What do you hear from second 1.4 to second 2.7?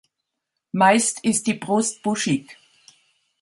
die Brust buschig.